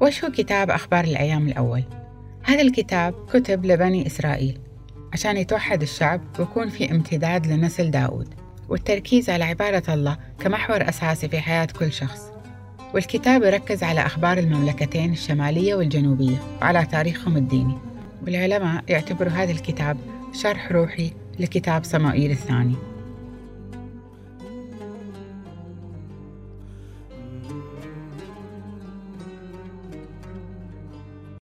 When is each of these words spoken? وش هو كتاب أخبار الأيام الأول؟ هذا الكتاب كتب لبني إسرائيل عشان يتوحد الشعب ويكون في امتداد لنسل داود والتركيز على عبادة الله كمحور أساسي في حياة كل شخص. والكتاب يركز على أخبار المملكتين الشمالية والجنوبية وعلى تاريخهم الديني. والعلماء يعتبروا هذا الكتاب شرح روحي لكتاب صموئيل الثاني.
وش 0.00 0.24
هو 0.24 0.30
كتاب 0.30 0.70
أخبار 0.70 1.04
الأيام 1.04 1.48
الأول؟ 1.48 1.82
هذا 2.42 2.62
الكتاب 2.62 3.14
كتب 3.32 3.66
لبني 3.66 4.06
إسرائيل 4.06 4.58
عشان 5.12 5.36
يتوحد 5.36 5.82
الشعب 5.82 6.20
ويكون 6.38 6.68
في 6.68 6.90
امتداد 6.90 7.46
لنسل 7.46 7.90
داود 7.90 8.34
والتركيز 8.68 9.30
على 9.30 9.44
عبادة 9.44 9.94
الله 9.94 10.16
كمحور 10.40 10.88
أساسي 10.88 11.28
في 11.28 11.40
حياة 11.40 11.68
كل 11.78 11.92
شخص. 11.92 12.32
والكتاب 12.94 13.42
يركز 13.42 13.82
على 13.82 14.06
أخبار 14.06 14.38
المملكتين 14.38 15.12
الشمالية 15.12 15.74
والجنوبية 15.74 16.36
وعلى 16.62 16.86
تاريخهم 16.86 17.36
الديني. 17.36 17.78
والعلماء 18.24 18.84
يعتبروا 18.88 19.32
هذا 19.32 19.52
الكتاب 19.52 19.96
شرح 20.32 20.72
روحي 20.72 21.12
لكتاب 21.38 21.84
صموئيل 21.84 22.30
الثاني. 22.30 22.74